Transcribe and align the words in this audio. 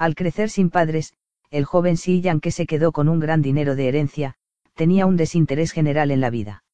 Al 0.00 0.14
crecer 0.14 0.48
sin 0.48 0.70
padres, 0.70 1.12
el 1.50 1.66
joven 1.66 1.98
Si 1.98 2.22
Yan 2.22 2.40
que 2.40 2.52
se 2.52 2.64
quedó 2.64 2.90
con 2.90 3.06
un 3.06 3.20
gran 3.20 3.42
dinero 3.42 3.76
de 3.76 3.86
herencia, 3.86 4.34
tenía 4.72 5.04
un 5.04 5.18
desinterés 5.18 5.72
general 5.72 6.10
en 6.10 6.22
la 6.22 6.30
vida. 6.30 6.64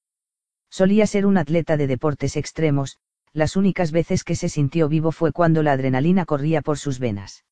Solía 0.71 1.09
ser 1.09 1.27
un 1.27 1.37
atleta 1.37 1.77
de 1.77 1.89
deportes 1.89 2.37
extremos, 2.37 2.99
las 3.33 3.57
únicas 3.57 3.91
veces 3.91 4.23
que 4.23 4.37
se 4.37 4.49
sintió 4.49 4.89
vivo 4.89 5.11
fue 5.11 5.33
cuando 5.33 5.65
la 5.65 5.73
adrenalina 5.73 6.25
corría 6.25 6.63
por 6.63 6.79
sus 6.79 7.01
venas. 7.01 7.45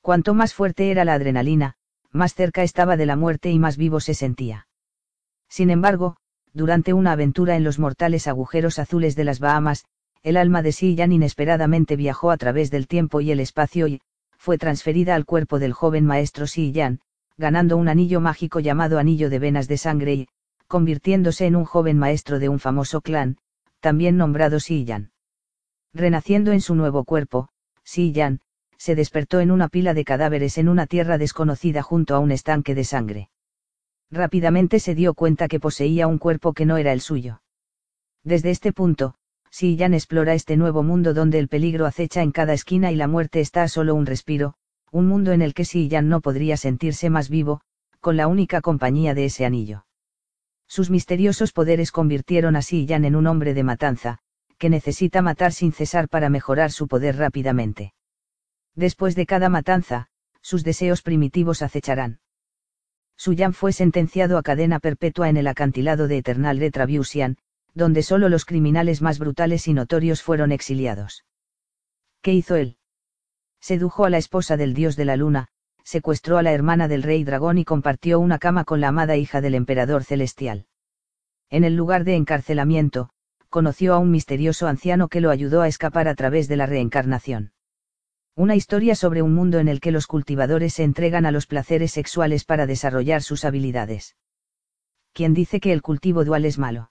Cuanto 0.00 0.34
más 0.34 0.52
fuerte 0.52 0.90
era 0.90 1.04
la 1.04 1.14
adrenalina, 1.14 1.76
más 2.10 2.34
cerca 2.34 2.64
estaba 2.64 2.96
de 2.96 3.06
la 3.06 3.14
muerte 3.14 3.52
y 3.52 3.60
más 3.60 3.76
vivo 3.76 4.00
se 4.00 4.14
sentía. 4.14 4.66
Sin 5.48 5.70
embargo, 5.70 6.16
durante 6.52 6.92
una 6.92 7.12
aventura 7.12 7.54
en 7.54 7.62
los 7.62 7.78
mortales 7.78 8.26
agujeros 8.26 8.80
azules 8.80 9.14
de 9.14 9.22
las 9.22 9.38
Bahamas, 9.38 9.84
el 10.24 10.36
alma 10.36 10.60
de 10.62 10.72
Yan 10.72 11.12
inesperadamente 11.12 11.94
viajó 11.94 12.32
a 12.32 12.36
través 12.36 12.72
del 12.72 12.88
tiempo 12.88 13.20
y 13.20 13.30
el 13.30 13.38
espacio 13.38 13.86
y, 13.86 14.00
fue 14.38 14.56
transferida 14.56 15.14
al 15.14 15.26
cuerpo 15.26 15.58
del 15.58 15.72
joven 15.72 16.06
maestro 16.06 16.46
Yan, 16.46 17.00
ganando 17.36 17.76
un 17.76 17.88
anillo 17.88 18.20
mágico 18.20 18.60
llamado 18.60 18.98
Anillo 18.98 19.28
de 19.28 19.38
Venas 19.38 19.68
de 19.68 19.76
Sangre 19.76 20.14
y, 20.14 20.28
convirtiéndose 20.68 21.46
en 21.46 21.56
un 21.56 21.64
joven 21.64 21.98
maestro 21.98 22.38
de 22.38 22.48
un 22.48 22.58
famoso 22.58 23.00
clan, 23.00 23.36
también 23.80 24.16
nombrado 24.16 24.58
Yan. 24.58 25.12
Renaciendo 25.92 26.52
en 26.52 26.60
su 26.60 26.74
nuevo 26.74 27.04
cuerpo, 27.04 27.48
Yan, 27.84 28.40
se 28.76 28.94
despertó 28.94 29.40
en 29.40 29.50
una 29.50 29.68
pila 29.68 29.92
de 29.92 30.04
cadáveres 30.04 30.56
en 30.56 30.68
una 30.68 30.86
tierra 30.86 31.18
desconocida 31.18 31.82
junto 31.82 32.14
a 32.14 32.20
un 32.20 32.30
estanque 32.30 32.74
de 32.74 32.84
sangre. 32.84 33.30
Rápidamente 34.10 34.78
se 34.78 34.94
dio 34.94 35.14
cuenta 35.14 35.48
que 35.48 35.60
poseía 35.60 36.06
un 36.06 36.18
cuerpo 36.18 36.52
que 36.52 36.64
no 36.64 36.76
era 36.76 36.92
el 36.92 37.00
suyo. 37.00 37.42
Desde 38.24 38.50
este 38.50 38.72
punto, 38.72 39.14
Yan 39.60 39.94
explora 39.94 40.34
este 40.34 40.56
nuevo 40.56 40.82
mundo 40.82 41.14
donde 41.14 41.38
el 41.38 41.48
peligro 41.48 41.86
acecha 41.86 42.22
en 42.22 42.30
cada 42.30 42.52
esquina 42.52 42.92
y 42.92 42.96
la 42.96 43.08
muerte 43.08 43.40
está 43.40 43.64
a 43.64 43.68
solo 43.68 43.94
un 43.94 44.06
respiro, 44.06 44.54
un 44.92 45.06
mundo 45.06 45.32
en 45.32 45.42
el 45.42 45.54
que 45.54 45.64
Yan 45.64 46.08
no 46.08 46.20
podría 46.20 46.56
sentirse 46.56 47.10
más 47.10 47.28
vivo, 47.28 47.60
con 48.00 48.16
la 48.16 48.28
única 48.28 48.60
compañía 48.60 49.14
de 49.14 49.24
ese 49.24 49.44
anillo. 49.44 49.84
Sus 50.68 50.90
misteriosos 50.90 51.52
poderes 51.52 51.90
convirtieron 51.90 52.54
a 52.54 52.60
Yan 52.60 53.04
en 53.04 53.16
un 53.16 53.26
hombre 53.26 53.54
de 53.54 53.64
matanza, 53.64 54.18
que 54.58 54.70
necesita 54.70 55.22
matar 55.22 55.52
sin 55.52 55.72
cesar 55.72 56.08
para 56.08 56.28
mejorar 56.28 56.70
su 56.70 56.86
poder 56.86 57.16
rápidamente. 57.16 57.94
Después 58.74 59.16
de 59.16 59.26
cada 59.26 59.48
matanza, 59.48 60.08
sus 60.40 60.62
deseos 60.62 61.02
primitivos 61.02 61.62
acecharán. 61.62 62.20
Suyan 63.16 63.52
fue 63.52 63.72
sentenciado 63.72 64.38
a 64.38 64.42
cadena 64.42 64.78
perpetua 64.78 65.28
en 65.28 65.36
el 65.36 65.48
acantilado 65.48 66.06
de 66.06 66.18
Eternal 66.18 66.58
Retrabution, 66.58 67.36
donde 67.74 68.02
solo 68.02 68.28
los 68.28 68.44
criminales 68.44 69.02
más 69.02 69.18
brutales 69.18 69.68
y 69.68 69.74
notorios 69.74 70.22
fueron 70.22 70.52
exiliados. 70.52 71.24
¿Qué 72.22 72.34
hizo 72.34 72.56
él? 72.56 72.76
Sedujo 73.60 74.04
a 74.04 74.10
la 74.10 74.18
esposa 74.18 74.56
del 74.56 74.74
dios 74.74 74.96
de 74.96 75.04
la 75.04 75.16
luna, 75.16 75.48
secuestró 75.84 76.38
a 76.38 76.42
la 76.42 76.52
hermana 76.52 76.88
del 76.88 77.02
rey 77.02 77.24
dragón 77.24 77.58
y 77.58 77.64
compartió 77.64 78.20
una 78.20 78.38
cama 78.38 78.64
con 78.64 78.80
la 78.80 78.88
amada 78.88 79.16
hija 79.16 79.40
del 79.40 79.54
emperador 79.54 80.04
celestial. 80.04 80.66
En 81.50 81.64
el 81.64 81.76
lugar 81.76 82.04
de 82.04 82.14
encarcelamiento, 82.14 83.10
conoció 83.48 83.94
a 83.94 83.98
un 83.98 84.10
misterioso 84.10 84.66
anciano 84.66 85.08
que 85.08 85.20
lo 85.20 85.30
ayudó 85.30 85.62
a 85.62 85.68
escapar 85.68 86.06
a 86.08 86.14
través 86.14 86.48
de 86.48 86.56
la 86.56 86.66
reencarnación. 86.66 87.52
Una 88.34 88.54
historia 88.54 88.94
sobre 88.94 89.22
un 89.22 89.34
mundo 89.34 89.58
en 89.58 89.66
el 89.66 89.80
que 89.80 89.90
los 89.90 90.06
cultivadores 90.06 90.74
se 90.74 90.84
entregan 90.84 91.26
a 91.26 91.32
los 91.32 91.46
placeres 91.46 91.92
sexuales 91.92 92.44
para 92.44 92.66
desarrollar 92.66 93.22
sus 93.22 93.44
habilidades. 93.44 94.16
¿Quién 95.12 95.34
dice 95.34 95.58
que 95.58 95.72
el 95.72 95.82
cultivo 95.82 96.24
dual 96.24 96.44
es 96.44 96.58
malo? 96.58 96.90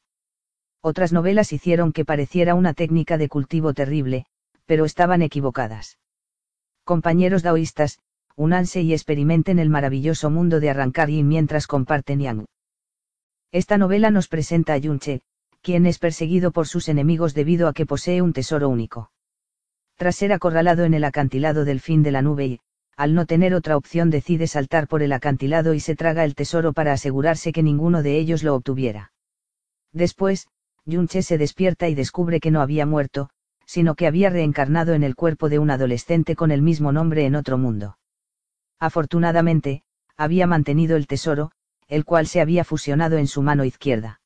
Otras 0.89 1.11
novelas 1.11 1.51
hicieron 1.51 1.91
que 1.91 2.05
pareciera 2.05 2.55
una 2.55 2.73
técnica 2.73 3.17
de 3.17 3.27
cultivo 3.27 3.73
terrible, 3.73 4.25
pero 4.65 4.85
estaban 4.85 5.21
equivocadas. 5.21 5.97
Compañeros 6.85 7.43
daoístas, 7.43 7.99
únanse 8.37 8.83
y 8.83 8.93
experimenten 8.93 9.59
el 9.59 9.69
maravilloso 9.69 10.29
mundo 10.29 10.61
de 10.61 10.69
arrancar 10.69 11.09
yin 11.09 11.27
mientras 11.27 11.67
comparten 11.67 12.21
yang. 12.21 12.45
Esta 13.51 13.77
novela 13.77 14.11
nos 14.11 14.29
presenta 14.29 14.71
a 14.71 14.77
Yunche, 14.77 15.23
quien 15.61 15.85
es 15.85 15.99
perseguido 15.99 16.53
por 16.53 16.67
sus 16.67 16.87
enemigos 16.87 17.33
debido 17.33 17.67
a 17.67 17.73
que 17.73 17.85
posee 17.85 18.21
un 18.21 18.31
tesoro 18.31 18.69
único 18.69 19.11
tras 19.97 20.15
ser 20.15 20.31
acorralado 20.31 20.85
en 20.85 20.93
el 20.93 21.03
acantilado 21.03 21.65
del 21.65 21.81
fin 21.81 22.01
de 22.01 22.11
la 22.11 22.21
nube 22.21 22.45
y, 22.45 22.59
al 22.95 23.13
no 23.13 23.25
tener 23.25 23.53
otra 23.53 23.75
opción 23.75 24.09
decide 24.09 24.47
saltar 24.47 24.87
por 24.87 25.03
el 25.03 25.11
acantilado 25.11 25.73
y 25.73 25.81
se 25.81 25.97
traga 25.97 26.23
el 26.23 26.33
tesoro 26.33 26.71
para 26.71 26.93
asegurarse 26.93 27.51
que 27.51 27.61
ninguno 27.61 28.03
de 28.03 28.17
ellos 28.17 28.41
lo 28.41 28.55
obtuviera. 28.55 29.11
Después, 29.91 30.47
Yunche 30.87 31.21
se 31.21 31.37
despierta 31.37 31.89
y 31.89 31.95
descubre 31.95 32.39
que 32.39 32.49
no 32.49 32.61
había 32.61 32.85
muerto, 32.85 33.29
sino 33.65 33.95
que 33.95 34.07
había 34.07 34.29
reencarnado 34.29 34.93
en 34.93 35.03
el 35.03 35.15
cuerpo 35.15 35.49
de 35.49 35.59
un 35.59 35.69
adolescente 35.69 36.35
con 36.37 36.49
el 36.49 36.61
mismo 36.61 36.93
nombre 36.93 37.25
en 37.25 37.35
otro 37.35 37.57
mundo. 37.57 37.97
Afortunadamente, 38.79 39.83
había 40.15 40.47
mantenido 40.47 40.95
el 40.95 41.05
tesoro, 41.05 41.51
el 41.89 42.05
cual 42.05 42.25
se 42.25 42.39
había 42.39 42.63
fusionado 42.63 43.17
en 43.17 43.27
su 43.27 43.41
mano 43.41 43.65
izquierda. 43.65 44.21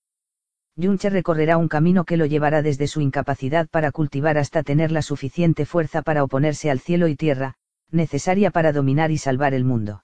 Yunche 0.75 1.09
recorrerá 1.09 1.57
un 1.57 1.67
camino 1.67 2.05
que 2.05 2.15
lo 2.15 2.27
llevará 2.27 2.61
desde 2.61 2.87
su 2.87 3.01
incapacidad 3.01 3.67
para 3.67 3.91
cultivar 3.91 4.37
hasta 4.37 4.61
tener 4.61 4.91
la 4.91 5.01
suficiente 5.01 5.65
fuerza 5.65 6.03
para 6.03 6.23
oponerse 6.23 6.69
al 6.69 6.79
cielo 6.79 7.07
y 7.07 7.15
tierra, 7.15 7.55
necesaria 7.89 8.51
para 8.51 8.71
dominar 8.71 9.09
y 9.09 9.17
salvar 9.17 9.55
el 9.55 9.65
mundo. 9.65 10.03